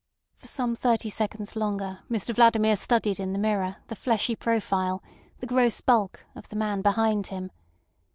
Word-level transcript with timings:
For 0.33 0.47
some 0.47 0.75
thirty 0.75 1.11
seconds 1.11 1.55
longer 1.55 1.99
Mr 2.09 2.33
Vladimir 2.33 2.75
studied 2.75 3.19
in 3.19 3.33
the 3.33 3.37
mirror 3.37 3.77
the 3.85 3.95
fleshy 3.95 4.35
profile, 4.35 5.03
the 5.37 5.45
gross 5.45 5.79
bulk, 5.79 6.25
of 6.33 6.47
the 6.49 6.55
man 6.55 6.81
behind 6.81 7.27
him. 7.27 7.51